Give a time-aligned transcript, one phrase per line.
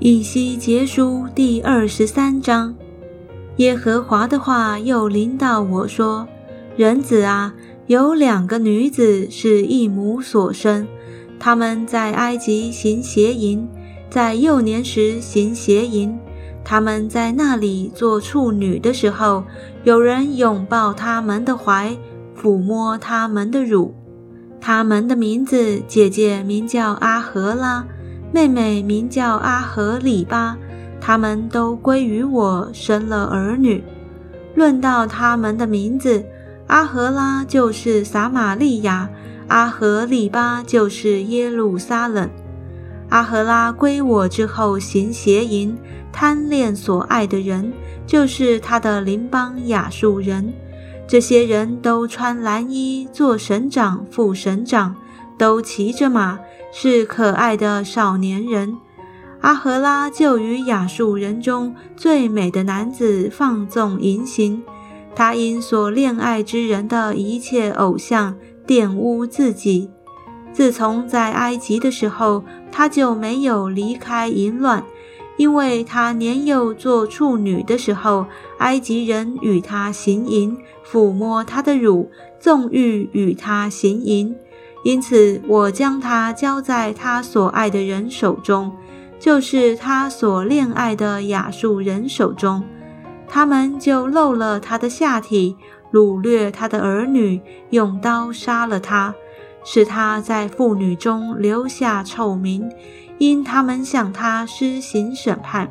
[0.00, 2.72] 以西结书第二十三章，
[3.56, 6.28] 耶和华的话又临到我说
[6.78, 7.52] ：“人子啊，
[7.88, 10.86] 有两个女子是一母所生，
[11.40, 13.68] 他们在埃及行邪淫，
[14.08, 16.16] 在幼年时行邪淫。
[16.62, 19.42] 他们在那里做处女的时候，
[19.82, 21.96] 有人拥抱他们的怀，
[22.40, 23.92] 抚摸他们的乳。
[24.60, 27.84] 他们的名字，姐姐名叫阿荷拉。”
[28.30, 30.56] 妹妹名叫阿和里巴，
[31.00, 33.82] 他们都归于我，生了儿女。
[34.54, 36.24] 论到他们的名字，
[36.66, 39.08] 阿和拉就是撒玛利亚，
[39.46, 42.28] 阿和里巴就是耶路撒冷。
[43.08, 45.74] 阿和拉归我之后行邪淫，
[46.12, 47.72] 贪恋所爱的人，
[48.06, 50.52] 就是他的邻邦亚述人。
[51.06, 54.94] 这些人都穿蓝衣，做省长、副省长，
[55.38, 56.38] 都骑着马。
[56.70, 58.76] 是可爱的少年人，
[59.40, 64.62] 阿荷拉就与亚述人中最美的男子放纵淫行。
[65.14, 68.36] 他因所恋爱之人的一切偶像
[68.66, 69.88] 玷污自己。
[70.52, 74.84] 自从在埃及的时候，他就没有离开淫乱，
[75.38, 78.26] 因为他年幼做处女的时候，
[78.58, 80.54] 埃及人与他行淫，
[80.86, 84.36] 抚摸他的乳，纵欲与他行淫。
[84.84, 88.72] 因此，我将他交在他所爱的人手中，
[89.18, 92.62] 就是他所恋爱的亚述人手中。
[93.26, 95.56] 他们就漏了他的下体，
[95.92, 97.40] 掳掠他的儿女，
[97.70, 99.14] 用刀杀了他，
[99.64, 102.70] 使他在妇女中留下臭名，
[103.18, 105.70] 因他们向他施行审判。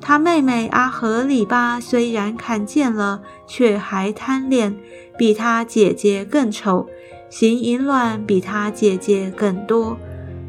[0.00, 4.76] 他妹妹阿合里巴虽然看见了，却还贪恋，
[5.16, 6.86] 比他姐姐更丑。
[7.28, 9.96] 行淫乱比他姐姐更多，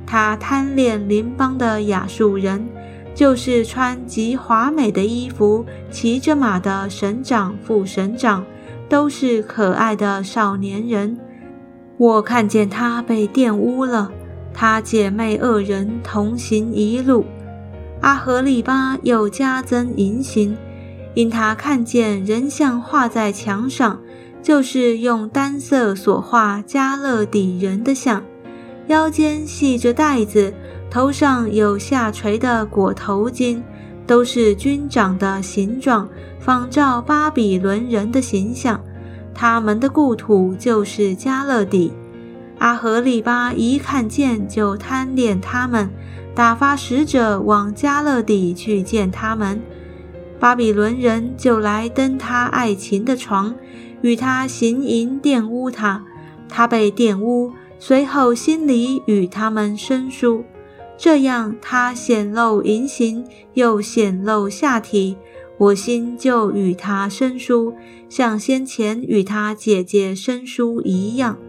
[0.06, 2.68] 他贪恋邻邦的亚述人，
[3.16, 8.46] 就是穿极华美的衣服、骑着马的省长、副省长，
[8.88, 11.18] 都是可爱的少年人。
[11.98, 14.12] 我看见他被玷污了，
[14.54, 17.26] 他姐妹二人同行一路。
[18.02, 20.56] 阿合利巴又加增淫行，
[21.16, 24.00] 因他看见人像画在墙上。
[24.46, 28.24] 就是用单色所画加勒底人的像，
[28.86, 30.54] 腰间系着带子，
[30.88, 33.60] 头上有下垂的裹头巾，
[34.06, 36.08] 都是军长的形状，
[36.40, 38.80] 仿照巴比伦人的形象。
[39.34, 41.92] 他们的故土就是加勒底。
[42.60, 45.90] 阿和利巴一看见就贪恋他们，
[46.36, 49.60] 打发使者往加勒底去见他们。
[50.40, 53.56] 巴比伦人就来登他爱情的床。
[54.06, 56.06] 与他行淫玷污他，
[56.48, 60.44] 他被玷污，随后心里与他们生疏，
[60.96, 65.18] 这样他显露淫行，又显露下体，
[65.58, 67.74] 我心就与他生疏，
[68.08, 71.40] 像先前与他姐姐生疏一样。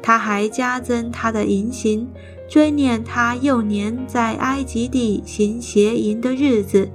[0.00, 2.06] 他还加增他的淫行，
[2.48, 6.88] 追念他幼年在埃及地行邪淫的日子，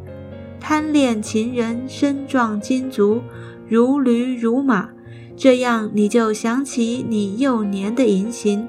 [0.61, 3.21] 贪恋情人身壮筋足。
[3.65, 4.89] 如驴如马，
[5.35, 8.67] 这样你就想起你幼年的淫行。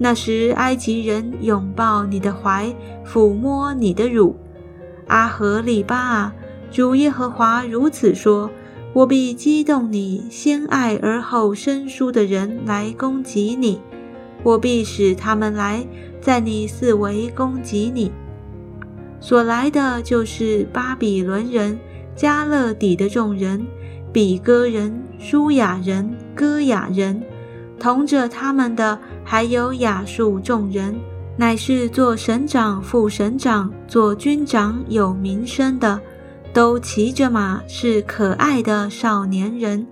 [0.00, 2.72] 那时埃及人拥抱你的怀，
[3.04, 4.36] 抚摸你的乳。
[5.08, 6.34] 阿和利巴啊，
[6.70, 8.50] 主耶和华如此说：
[8.92, 13.80] 我必激动你先爱而后生疏的人来攻击你，
[14.42, 15.84] 我必使他们来
[16.20, 18.12] 在你四围攻击你。
[19.20, 21.76] 所来的就是巴比伦人、
[22.14, 23.66] 加勒底的众人。
[24.12, 27.22] 比哥人、舒雅人、歌雅人，
[27.78, 30.98] 同着他们的还有雅述众人，
[31.36, 36.00] 乃是做省长、副省长、做军长有名声的，
[36.52, 39.86] 都骑着马，是可爱的少年人。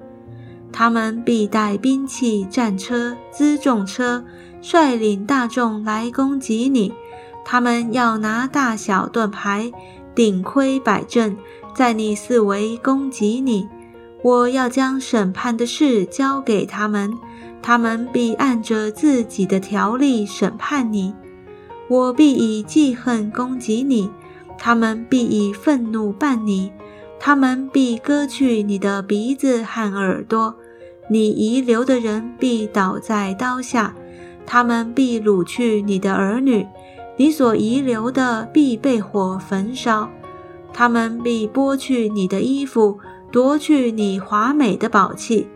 [0.72, 4.24] 他们必带兵器、战车、辎重车，
[4.60, 6.92] 率领大众来攻击你。
[7.44, 9.70] 他们要拿大小盾牌、
[10.14, 11.36] 顶盔摆阵，
[11.74, 13.68] 在你四围攻击你。
[14.22, 17.12] 我要将审判的事交给他们，
[17.62, 21.14] 他们必按着自己的条例审判你。
[21.88, 24.10] 我必以记恨攻击你，
[24.58, 26.72] 他们必以愤怒办你，
[27.20, 30.56] 他们必割去你的鼻子和耳朵，
[31.08, 33.94] 你遗留的人必倒在刀下，
[34.44, 36.66] 他们必掳去你的儿女，
[37.16, 40.10] 你所遗留的必被火焚烧，
[40.72, 42.98] 他们必剥去你的衣服。
[43.32, 45.46] 夺去你华美的宝器，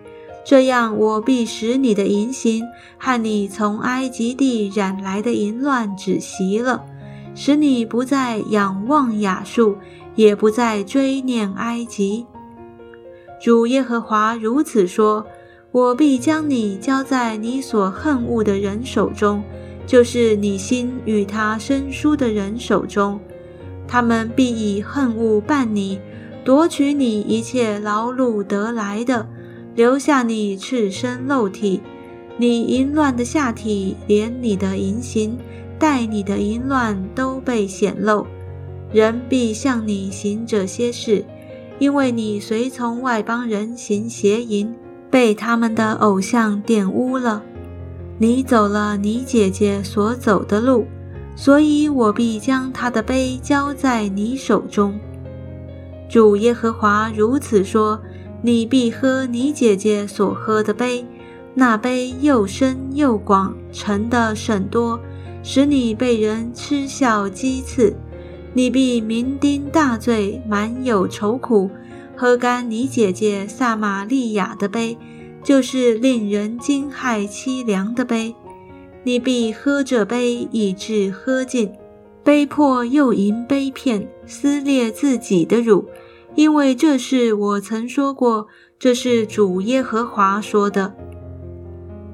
[0.45, 2.65] 这样我必使你的淫行
[2.99, 6.85] 和你从埃及地染来的淫乱止息了，
[7.35, 9.77] 使你不再仰望雅述，
[10.15, 12.27] 也不再追念埃及。
[13.41, 15.25] 主耶和华如此说：
[15.73, 19.43] 我必将你交在你所恨恶的人手中，
[19.87, 23.19] 就是你心与他生疏的人手中。
[23.89, 25.99] 他们必以恨恶伴你，
[26.45, 29.29] 夺取你一切劳碌得来的，
[29.75, 31.81] 留下你赤身肉体。
[32.37, 35.37] 你淫乱的下体，连你的淫行，
[35.79, 38.27] 带你的淫乱都被显露。
[38.93, 41.25] 人必向你行这些事，
[41.79, 44.75] 因为你随从外邦人行邪淫，
[45.11, 47.43] 被他们的偶像玷污了。
[48.19, 50.87] 你走了你姐姐所走的路。
[51.37, 54.99] 所以我必将她的杯交在你手中。
[56.11, 58.01] 主耶和华如此说：
[58.43, 61.07] 你必喝你姐姐所喝的杯，
[61.55, 64.99] 那杯又深又广，盛的甚多，
[65.45, 67.95] 使你被人嗤笑讥刺。
[68.55, 71.71] 你必酩酊大醉，满有愁苦，
[72.17, 74.99] 喝干你姐姐撒玛利亚的杯，
[75.45, 78.35] 就是令人惊骇凄凉的杯。
[79.05, 81.71] 你必喝这杯，以致喝尽，
[82.25, 85.85] 杯破又饮杯片，撕裂自己的乳，
[86.37, 88.47] 因为这是我曾说过，
[88.79, 90.95] 这是主耶和华说的。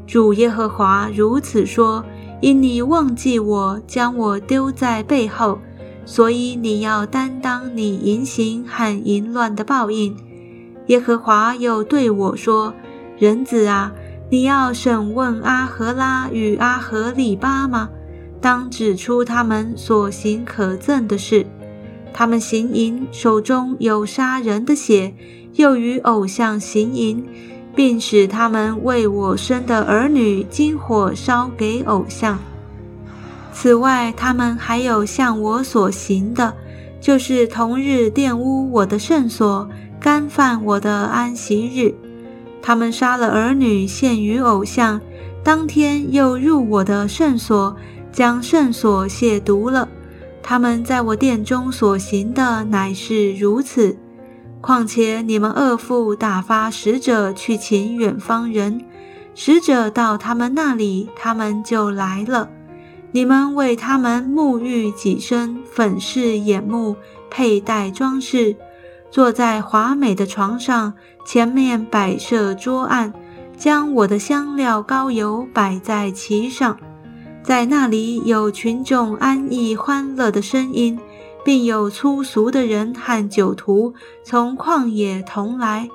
[0.06, 2.02] 主耶和华如此说：
[2.40, 5.58] 因你忘记我，将我丢在背后，
[6.06, 10.16] 所以你要担当你淫行和淫乱的报应。
[10.86, 12.72] 耶和华又对我说：
[13.18, 13.92] 人子啊。
[14.28, 17.90] 你要审问阿和拉与阿和里巴吗？
[18.40, 21.46] 当指出他们所行可憎的事。
[22.18, 25.12] 他们行淫，手中有杀人的血，
[25.52, 27.22] 又与偶像行淫，
[27.74, 32.38] 并使他们为我生的儿女金火烧给偶像。
[33.52, 36.54] 此外，他们还有向我所行的，
[37.02, 39.68] 就是同日玷污我的圣所，
[40.00, 41.94] 干犯我的安息日。
[42.62, 44.98] 他们杀了儿女献于偶像，
[45.44, 47.76] 当天又入我的圣所，
[48.10, 49.86] 将圣所亵渎了。
[50.48, 53.98] 他们在我殿中所行的乃是如此。
[54.60, 58.80] 况且你们恶妇打发使者去请远方人，
[59.34, 62.48] 使者到他们那里，他们就来了。
[63.10, 66.94] 你们为他们沐浴己身，粉饰眼目，
[67.28, 68.54] 佩戴装饰。
[69.10, 70.94] 坐在华美的床上，
[71.26, 73.12] 前面摆设桌案，
[73.56, 76.76] 将我的香料膏油摆在其上。
[77.46, 80.98] 在那里有群众安逸欢乐的声音，
[81.44, 83.94] 并有粗俗的人和酒徒
[84.24, 85.88] 从旷野同来，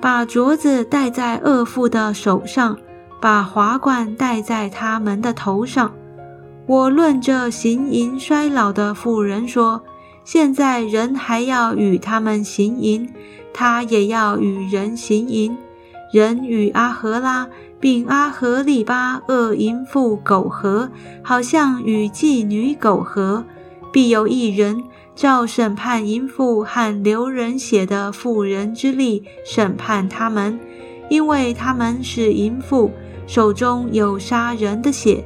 [0.00, 2.76] 把镯子戴在恶妇的手上，
[3.20, 5.92] 把华冠戴在他们的头上。
[6.66, 9.80] 我论这行淫衰老的妇人说。
[10.24, 13.08] 现在人还要与他们行淫，
[13.54, 15.56] 他也要与人行淫。
[16.12, 17.48] 人与阿和拉
[17.80, 20.90] 并阿和利巴恶淫妇苟合，
[21.22, 23.44] 好像与妓女苟合。
[23.92, 24.82] 必有一人
[25.14, 30.58] 照审判淫妇和流人血的妇人之力审判他们，
[31.08, 32.90] 因为他们是淫妇，
[33.26, 35.24] 手中有杀人的血。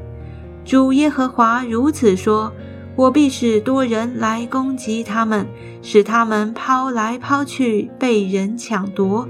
[0.64, 2.52] 主耶和华如此说。
[2.96, 5.46] 我必使多人来攻击他们，
[5.80, 9.26] 使他们抛来抛去，被人抢夺。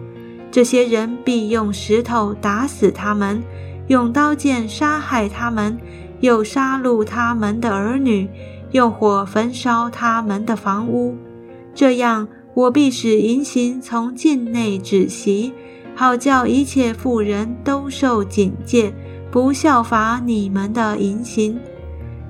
[0.51, 3.43] 这些人必用石头打死他们，
[3.87, 5.79] 用刀剑杀害他们，
[6.21, 8.29] 又杀戮他们的儿女，
[8.73, 11.17] 用火焚烧他们的房屋。
[11.75, 15.53] 这样，我必使淫行从境内止息，
[15.95, 18.93] 好叫一切妇人都受警戒，
[19.31, 21.59] 不效法你们的淫行。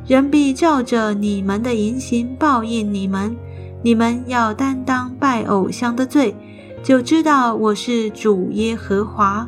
[0.07, 3.35] 人必照着你们的淫行报应你们，
[3.83, 6.35] 你们要担当拜偶像的罪，
[6.83, 9.47] 就知道我是主耶和华。